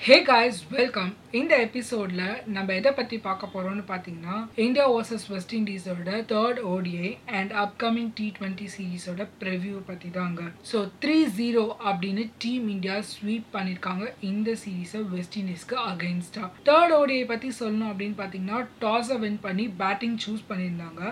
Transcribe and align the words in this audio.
Hey 0.00 0.16
guys 0.22 0.58
welcome 0.70 1.10
இந்த 1.32 1.54
எபிசோடில் 1.64 2.22
நம்ம 2.46 2.74
எதை 2.74 2.90
பற்றி 2.92 3.16
பார்க்க 3.18 3.46
போகிறோம்னு 3.46 3.82
பார்த்தீங்கன்னா 3.90 4.36
India 4.56 4.86
versus 4.88 5.26
West 5.32 5.52
இண்டீஸோட 5.58 6.12
third 6.30 6.60
ODI 6.74 7.10
and 7.38 7.52
upcoming 7.64 8.08
T 8.14 8.34
twenty 8.38 8.66
சீரீஸோட 8.74 9.26
preview 9.42 9.76
பற்றி 9.86 10.10
தாங்க. 10.10 10.42
ஸோ 10.70 10.90
த்ரீ 11.02 11.24
ஜீரோ 11.38 11.64
அப்படின்னு 11.84 12.30
டீம் 12.38 12.68
இந்தியா 12.68 12.96
ஸ்வீப் 13.10 13.50
பண்ணியிருக்காங்க 13.52 14.06
இந்த 14.20 14.56
சீரீஸை 14.62 15.02
வெஸ்ட் 15.14 15.38
இண்டீஸ்க்கு 15.42 15.78
அகெயின்ஸ்டாக 15.90 16.48
தேர்ட் 16.70 16.94
ஓடிஐ 17.00 17.26
பற்றி 17.26 17.50
சொல்லணும் 17.60 17.90
அப்படின்னு 17.92 18.16
பார்த்தீங்கன்னா 18.22 18.60
டாஸை 18.80 19.18
வின் 19.18 19.38
பண்ணி 19.42 19.66
பேட்டிங் 19.82 20.18
சூஸ் 20.26 20.48
பண்ணியிருந்தாங்க. 20.48 21.02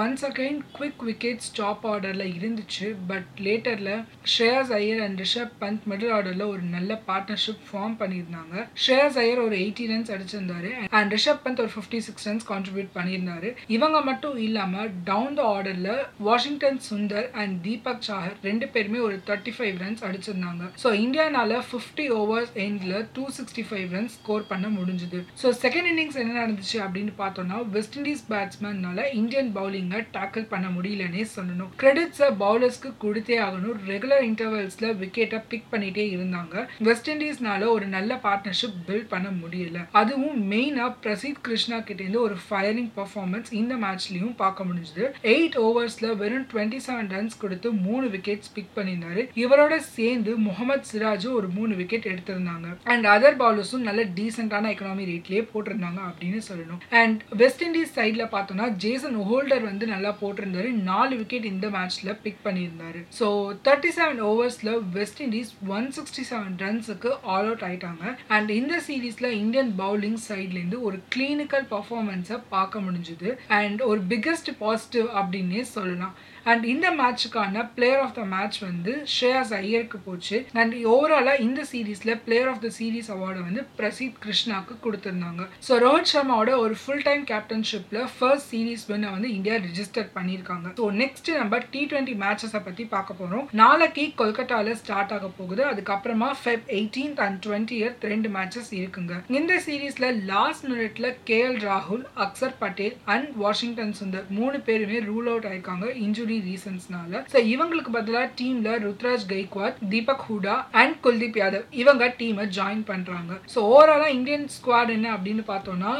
Once 0.00 0.22
again 0.26 0.58
quick 0.74 1.00
wicket 1.06 1.44
top 1.46 1.84
ஆர்டரில் 1.92 2.26
இருந்துச்சு 2.36 2.88
பட் 3.08 3.30
லேட்டரில் 3.46 3.94
ஷ்ரேயாஸ் 4.32 4.70
ஐயர் 4.76 5.00
அண்ட் 5.04 5.20
ரிஷப் 5.22 5.54
பந்த் 5.62 5.86
மிடில் 5.90 6.12
ஆர்டரில் 6.16 6.44
ஒரு 6.52 6.62
நல்ல 6.74 7.00
பார்ட்னர்ஷிப் 7.08 7.64
ஃபார்ம் 7.68 7.96
பண்ணியிருந்தாங்க. 8.02 8.54
ஷ்ரேயாஸ் 8.82 9.18
ஐயர் 9.22 9.40
ஒரு 9.46 9.56
எயிட்டி 9.62 9.86
ரன்ஸ் 9.92 10.12
அடிச்சிருந்தாரு 10.16 10.70
அண்ட் 10.98 11.12
ரிஷப் 11.16 11.42
பந்த் 11.46 11.62
ஒரு 11.64 11.72
ஃபிஃப்டி 11.74 12.00
சிக்ஸ் 12.08 12.28
ரன்ஸ் 12.28 12.46
கான்ட்ரிபியூட் 12.52 12.90
பண்ணியிருந்தாரு. 12.98 13.50
இவங்க 13.76 14.00
மட்டும் 14.10 14.36
இல்லாமல் 14.46 14.92
டவுன் 15.10 15.36
த 15.40 15.42
ஆர்டரில் 15.54 15.90
வாஷிங்டன் 16.28 16.80
சுந்தர் 16.90 17.28
அண்ட் 17.42 17.56
தீபக் 17.66 18.04
சாஹர் 18.08 18.36
ரெண்டு 18.48 18.68
பேருமே 18.76 18.98
ஒரு 19.08 19.18
தேர்ட்டி 19.30 19.54
ஃபைவ் 19.58 19.74
ரன்ஸ் 19.84 20.04
அடிச்சிருந்தாங்க. 20.10 20.70
ஸோ 20.84 20.90
இந்தியானால 21.04 21.60
ஃபிஃப்டி 21.70 22.06
ஓவர்ஸ் 22.20 22.54
எண்டில் 22.66 22.96
two 23.18 23.26
sixty 23.40 23.66
five 23.70 23.88
runs 23.98 24.16
score 24.20 24.48
பண்ண 24.52 24.68
முடிஞ்சுது. 24.78 25.22
ஸோ 25.42 25.54
செகண்ட் 25.64 25.90
இன்னிங்ஸ் 25.92 26.20
என்ன 26.24 26.38
நடந்துச்சு 26.42 26.80
அப்படின்னு 26.86 27.14
பார்த்தோம்னா 27.22 27.60
வெஸ்ட் 27.76 27.98
இண்டீஸ் 28.00 28.24
பேட்ஸ்மேன்னால 28.32 29.10
இந்தியன் 29.22 29.52
பவுலிங்கை 29.72 30.00
டேக்கிள் 30.12 30.46
பண்ண 30.48 30.66
முடியலன்னே 30.76 31.22
சொல்லணும். 31.36 31.70
கிரெடிட்ஸை 31.80 32.28
பவுலர்ஸ்க்கு 32.42 32.90
கொடுத்தே 33.02 33.36
ஆகணும். 33.46 33.78
ரெகுலர் 33.90 34.24
இன்டர்வல்ஸில் 34.28 34.96
விக்கெட்டை 35.02 35.42
பிக் 35.48 35.68
பண்ணிட்டே 35.72 36.04
இருந்தாங்க. 36.16 36.66
வெஸ்ட் 36.78 37.10
இண்டீஸ்னால 37.10 37.66
ஒரு 37.66 37.86
நல்ல 37.86 38.20
பார்ட்னர்ஷிப் 38.24 38.76
பில்ட் 38.88 39.08
பண்ண 39.08 39.28
முடியல. 39.42 39.86
அதுவும் 39.92 40.50
மெயினாக 40.50 40.94
பிரசீத் 41.02 41.40
கிருஷ்ணா 41.42 41.78
கிட்டேருந்து 41.78 42.20
ஒரு 42.26 42.36
ஃபயரிங் 42.50 42.90
பர்ஃபார்மன்ஸ் 42.96 43.52
இந்த 43.60 43.74
மேட்ச்லையும் 43.74 44.36
பார்க்க 44.36 44.64
முடிஞ்சுது. 44.64 45.04
எயிட் 45.22 45.58
ஓவர்ஸில் 45.66 46.16
வெறும் 46.16 46.46
டுவெண்ட்டி 46.52 46.80
செவன் 46.86 47.10
ரன்ஸ் 47.14 47.38
கொடுத்து 47.38 47.72
மூணு 47.72 48.06
விக்கெட்ஸ் 48.06 48.52
பிக் 48.54 48.74
பண்ணியிருந்தாரு 48.76 49.24
இவரோட 49.44 49.76
சேர்ந்து 49.76 50.36
முகமது 50.48 50.86
சிராஜும் 50.92 51.32
ஒரு 51.32 51.48
மூணு 51.48 51.74
விக்கெட் 51.74 52.10
எடுத்திருந்தாங்க. 52.14 52.68
அண்ட் 52.84 53.06
அதர் 53.14 53.40
பவுலர்ஸும் 53.42 53.86
நல்ல 53.88 54.04
டீசென்டான 54.04 54.70
எக்கனாமி 54.74 55.04
ரேட்லேயே 55.12 55.42
போட்டிருந்தாங்க 55.54 56.00
அப்படின்னு 56.08 56.40
சொல்லணும். 56.50 56.80
அண்ட் 57.02 57.20
வெஸ்ட் 57.42 57.64
இண்டீஸ் 57.64 57.96
சைடில் 57.96 58.30
பார்த்தோம்னா 58.34 58.68
ஜேசன் 58.84 59.18
ஹோல்டர் 59.30 59.61
வந்து 59.70 59.86
நல்லா 59.92 60.10
போட்டிருந்தாரு. 60.20 60.70
நாலு 60.90 61.14
விக்கெட் 61.20 61.48
இந்த 61.52 61.66
மேட்ச்ல 61.76 62.12
பிக் 62.24 62.42
பண்ணியிருந்தாரு. 62.46 63.00
So 63.18 63.26
thirty 63.68 63.90
seven 63.98 64.20
ஓவர்ஸ்ல 64.30 64.72
West 64.98 65.22
Indies 65.26 65.52
one 65.76 65.88
sixty 65.98 66.24
seven 66.30 66.56
ரன்ஸுக்கு 66.64 67.12
all 67.34 67.48
out 67.50 67.64
ஆயிட்டாங்க. 67.68 68.04
அண்ட் 68.36 68.50
இந்த 68.60 68.76
சீரீஸ்ல 68.88 69.30
இந்தியன் 69.42 69.72
பவுலிங் 69.82 70.20
சைட்லேருந்து 70.28 70.80
ஒரு 70.88 70.98
கிளினிக்கல் 71.14 71.66
பர்ஃபார்மன்ஸை 71.74 72.38
பார்க்க 72.56 72.84
முடிஞ்சுது. 72.88 73.30
அண்ட் 73.60 73.82
ஒரு 73.90 74.02
பிக்கஸ்ட் 74.12 74.52
பாசிட்டிவ் 74.64 75.08
அப்படின்னே 75.20 75.64
சொல்லலாம். 75.76 76.14
அண்ட் 76.50 76.64
இந்த 76.72 76.86
மேட்சுக்கான 77.00 77.64
பிளேயர் 77.76 78.02
ஆஃப் 78.04 78.14
த 78.18 78.24
மேட்ச் 78.34 78.58
வந்து 78.68 78.92
ஷேயாஸ் 79.16 79.52
ஐயருக்கு 79.60 79.98
போச்சு. 80.06 80.38
அண்ட் 80.60 80.74
ஓவராலாக 80.94 81.44
இந்த 81.46 81.60
சீரீஸில் 81.72 82.14
பிளேயர் 82.26 82.50
ஆஃப் 82.52 82.62
த 82.64 82.70
சீரீஸ் 82.78 83.10
அவார்டை 83.16 83.42
வந்து 83.48 83.64
பிரசீத் 83.78 84.18
கிருஷ்ணாக்கு 84.24 84.76
கொடுத்துருந்தாங்க. 84.86 85.42
ஸோ 85.68 85.78
ரோஹித் 85.86 86.12
சர்மாவோட 86.14 86.52
ஒரு 86.64 86.76
ஃபுல் 86.82 87.04
டைம் 87.08 87.24
கேப்டன்ஷிப்பில் 87.32 88.00
ஃபர்ஸ்ட் 88.16 88.48
சீரீஸ் 88.54 88.86
வின்னை 88.90 89.10
வந்து 89.16 89.30
இந்தியா 89.36 89.56
ரிஜிஸ்டர் 89.68 90.08
பண்ணியிருக்காங்க. 90.16 90.68
ஸோ 90.80 90.88
நெக்ஸ்ட் 91.02 91.30
நம்ம 91.40 91.60
டி 91.74 91.82
டுவெண்ட்டி 91.92 92.16
மேட்சஸை 92.24 92.62
பற்றி 92.68 92.86
பார்க்க 92.94 93.20
போகிறோம் 93.20 93.46
நாளைக்கு 93.62 94.06
கொல்கட்டாவில் 94.22 94.78
ஸ்டார்ட் 94.82 95.14
ஆக 95.18 95.30
போகுது. 95.38 95.64
அதுக்கப்புறமா 95.72 96.30
Feb 96.42 96.66
eighteenth 96.78 97.22
and 97.26 97.40
twenty 97.46 97.76
earth 97.80 98.06
ரெண்டு 98.12 98.30
மேட்சஸ் 98.36 98.70
இருக்குங்க. 98.80 99.14
இந்த 99.40 99.54
சீரீஸில் 99.66 100.08
லாஸ்ட் 100.32 100.66
மினிட்ல 100.72 101.08
கே 101.30 101.40
எல் 101.48 101.60
ராகுல் 101.68 102.04
அக்சர் 102.26 102.56
பட்டேல் 102.62 102.96
அண்ட் 103.14 103.30
வாஷிங்டன் 103.44 103.94
சுந்தர் 104.00 104.28
மூணு 104.38 104.58
பேருமே 104.68 105.00
ரூல் 105.10 105.28
அவுட் 105.32 105.48
ஆயிருக்காங்க. 105.50 105.88
இன்ஜுரி 106.06 106.31
ரீசன்ஸ்னால 106.48 107.22
ஸோ 107.32 107.38
இவங்களுக்கு 107.54 107.92
பதிலாக 107.98 108.28
டீம்ல 108.40 108.76
ருத்ராஜ் 108.86 109.24
கைக்வாத் 109.32 109.78
தீபக் 109.92 110.24
ஹூடா 110.28 110.56
அண்ட் 110.82 110.96
குல்தீப் 111.06 111.38
யாதவ் 111.42 111.66
இவங்க 111.82 112.06
டீமை 112.20 112.46
ஜாயின் 112.58 112.84
பண்றாங்க. 112.90 113.32
ஸோ 113.54 113.58
ஓவராலா 113.72 114.08
இந்தியன் 114.18 114.46
ஸ்குவாட் 114.56 114.92
என்ன 114.96 115.08
அப்படின்னு 115.16 115.44
பார்த்தோம்னா 115.52 115.92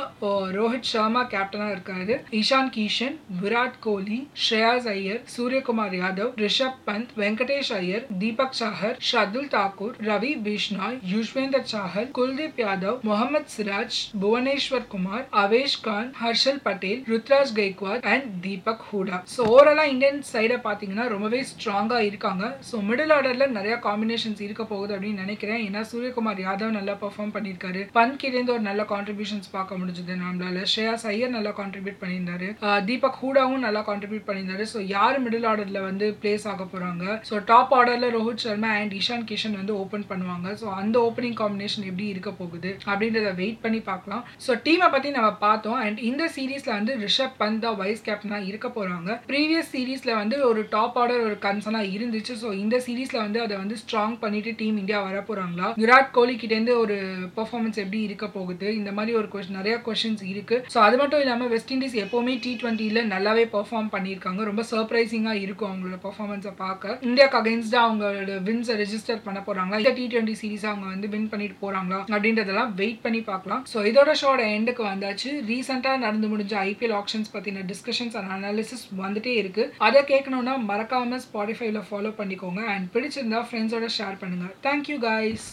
ரோஹித் 0.59 0.91
சர்மா 0.93 1.23
கேப்டனா 1.35 1.69
இருக்காரு 1.75 2.17
இஷான் 2.41 2.71
கிஷன் 2.77 3.17
விராட் 3.43 3.79
கோலி 3.87 4.19
ஸ்ரேயாஸ் 4.45 4.89
ஐயர் 4.95 5.21
சூரியகுமார் 5.35 5.97
யாதவ் 6.01 6.33
ரிஷப் 6.45 6.81
பந்த் 6.89 7.13
வெங்கடேஷ் 7.23 7.73
ஐயர் 7.81 8.05
தீபக் 8.23 8.57
சாஹர் 8.61 8.97
ஷர்துல் 9.11 9.51
தாக்கூர் 9.57 9.95
ரவி 10.09 10.33
பிஷ்னாய் 10.47 10.99
யுஷ்வேந்தர் 11.15 11.69
சாஹல் 11.73 12.09
குல்தீப் 12.19 12.61
யாதவ் 12.65 12.99
முகமது 13.11 13.51
சிராஜ் 13.57 14.01
புவனேஸ்வர் 14.23 14.89
குமார் 14.95 15.25
அவேஷ் 15.45 15.79
கான் 15.87 16.11
ஹர்ஷல் 16.23 16.61
பட்டேல் 16.67 17.01
ருத்ராஜ் 17.13 17.53
கைக்வாத் 17.59 18.07
அண்ட் 18.13 18.27
தீபக் 18.47 18.85
ஹூடா. 18.91 19.19
ஸோ 19.35 19.41
ஓவராலா 19.53 19.85
இந்தியன் 20.23 20.35
சைடை 20.39 20.57
பார்த்தீங்கன்னா 20.65 21.05
ரொம்பவே 21.13 21.39
ஸ்ட்ராங்காக 21.51 22.07
இருக்காங்க. 22.09 22.45
ஸோ 22.69 22.77
மிடில் 22.89 23.13
ஆர்டரில் 23.15 23.55
நிறைய 23.57 23.75
காம்பினேஷன்ஸ் 23.87 24.41
இருக்க 24.47 24.63
போகுது 24.73 24.93
அப்படின்னு 24.97 25.23
நினைக்கிறேன். 25.25 25.61
ஏன்னா 25.69 25.81
சூரியகுமார் 25.91 26.41
யாதவ் 26.45 26.75
நல்லா 26.77 26.95
பெர்ஃபார்ம் 27.01 27.33
பண்ணியிருக்காரு. 27.37 27.81
பன்கிலேருந்து 27.97 28.53
ஒரு 28.57 28.65
நல்ல 28.69 28.83
கான்ட்ரிபியூஷன்ஸ் 28.93 29.49
பார்க்க 29.55 29.79
முடிஞ்சது 29.81 30.17
நம்மளால. 30.23 30.61
ஸ்ரேயாஸ் 30.73 31.07
சையர் 31.07 31.35
நல்லா 31.37 31.53
கான்ட்ரிபியூட் 31.61 31.99
பண்ணியிருந்தாரு. 32.03 32.49
தீபக் 32.91 33.19
ஹூடாவும் 33.23 33.65
நல்லா 33.67 33.83
கான்ட்ரிபியூட் 33.91 34.27
பண்ணியிருந்தாரு. 34.29 34.67
ஸோ 34.75 34.81
யார் 34.95 35.19
மிடில் 35.25 35.49
ஆர்டரில் 35.53 35.81
வந்து 35.89 36.09
பிளேஸ் 36.23 36.47
ஆக 36.53 36.67
போகிறாங்க 36.75 37.17
ஸோ 37.31 37.43
டாப் 37.51 37.75
ஆர்டரில் 37.79 38.09
ரோஹித் 38.19 38.45
சர்மா 38.45 38.71
அண்ட் 38.83 38.95
இஷான் 39.01 39.27
கிஷன் 39.33 39.59
வந்து 39.61 39.75
ஓப்பன் 39.83 40.07
பண்ணுவாங்க. 40.13 40.49
ஸோ 40.63 40.69
அந்த 40.83 40.97
ஓப்பனிங் 41.09 41.39
காம்பினேஷன் 41.43 41.89
எப்படி 41.91 42.09
இருக்க 42.15 42.33
போகுது 42.43 42.73
அப்படின்றத 42.91 43.35
வெயிட் 43.43 43.61
பண்ணி 43.67 43.83
பார்க்கலாம். 43.91 44.25
ஸோ 44.47 44.61
டீமை 44.69 44.91
பற்றி 44.97 45.13
நம்ம 45.19 45.33
பார்த்தோம். 45.47 45.81
அண்ட் 45.87 46.01
இந்த 46.13 46.31
சீரீஸில் 46.39 46.77
வந்து 46.79 46.95
ரிஷப் 47.05 47.37
பந்த் 47.43 47.65
தான் 47.67 47.79
வைஸ் 47.83 48.07
கேப்டனாக 48.11 48.49
இருக்க 48.53 48.69
போகிறாங்க 48.79 49.11
ப்ரீவியஸ் 49.33 49.71
சீரீஸில் 49.75 50.11
வந்து 50.21 50.37
ஒரு 50.51 50.61
டாப் 50.75 50.97
ஆர்டர் 51.03 51.25
ஒரு 51.29 51.37
கன்சர்னாக 51.47 51.91
இருந்துச்சு. 51.97 52.35
ஸோ 52.43 52.49
இந்த 52.63 52.77
சீரீஸில் 52.87 53.23
வந்து 53.25 53.41
அதை 53.45 53.55
வந்து 53.63 53.77
ஸ்ட்ராங் 53.83 54.17
பண்ணிட்டு 54.25 54.53
டீம் 54.61 54.79
இந்தியா 54.83 55.01
வர 55.09 55.19
போகிறாங்களா 55.29 55.69
விராட் 55.83 56.13
கோலி 56.17 56.35
கிட்டேருந்து 56.43 56.75
ஒரு 56.85 56.97
பர்ஃபார்மன்ஸ் 57.39 57.81
எப்படி 57.85 58.01
இருக்க 58.09 58.27
போகுது? 58.37 58.69
இந்த 58.81 58.93
மாதிரி 58.99 59.17
ஒரு 59.21 59.29
கொஷின் 59.35 59.59
நிறைய 59.61 59.77
கொஸ்டின்ஸ் 59.87 60.25
இருக்கு. 60.33 60.59
ஸோ 60.75 60.79
அது 60.87 60.97
மட்டும் 61.03 61.23
இல்லாமல் 61.25 61.53
வெஸ்ட் 61.55 61.73
இண்டீஸ் 61.77 61.97
எப்போவுமே 62.05 62.35
டி 62.47 62.53
ட்வெண்ட்டியில் 62.63 63.03
நல்லாவே 63.15 63.45
பெர்ஃபார்ம் 63.57 63.91
பண்ணியிருக்காங்க. 63.97 64.41
ரொம்ப 64.51 64.65
சர்ப்ரைசிங்காக 64.73 65.43
இருக்கும் 65.45 65.71
அவங்களோட 65.71 65.99
பர்ஃபார்மன்ஸை 66.07 66.55
பார்க்க. 66.65 66.99
இந்தியாவுக்கு 67.09 67.41
அகேன்ஸ்டாக 67.41 67.87
அவங்களோட 67.87 68.39
வின்ஸை 68.49 68.77
ரெஜிஸ்டர் 68.83 69.25
பண்ண 69.27 69.41
போகிறாங்களா 69.49 69.81
இந்த 69.83 69.95
டி 69.99 70.07
டுவெண்ட்டி 70.13 70.37
சீரீஸ் 70.43 70.67
அவங்க 70.71 70.87
வந்து 70.95 71.11
வின் 71.15 71.29
பண்ணிட்டு 71.33 71.57
போகிறாங்களா 71.65 72.01
அப்படின்றதெல்லாம் 72.15 72.73
வெயிட் 72.81 73.03
பண்ணி 73.05 73.23
பார்க்கலாம். 73.31 73.63
ஸோ 73.73 73.79
இதோட 73.91 74.11
ஷோட 74.23 74.41
எண்டுக்கு 74.57 74.83
வந்தாச்சு. 74.91 75.31
ரீசெண்டாக 75.51 76.03
நடந்து 76.05 76.31
முடிஞ்ச 76.33 76.55
ஐபிஎல் 76.71 76.97
ஆப்ஷன்ஸ் 77.01 77.33
பற்றின 77.35 77.65
டிஸ்கஷன்ஸ் 77.73 78.17
அண்ட் 78.21 78.33
அனாலிசிஸ் 78.37 78.85
வந்துட்டே 79.03 79.35
இருக்கு. 79.43 79.65
அதை 79.87 80.02
கேட்கணும்னா 80.11 80.55
மறக்காம 80.71 81.21
ஸ்பாடிஃபைல 81.27 81.81
ஃபாலோ 81.89 82.11
பண்ணிக்கோங்க. 82.21 82.63
அண்ட் 82.75 82.87
பிடிச்சிருந்தா 82.95 83.41
ஃப்ரெண்ட்ஸோட 83.49 83.89
ஷேர் 83.99 84.21
பண்ணுங்க. 84.23 84.47
Thank you 84.67 84.99
guys 85.09 85.49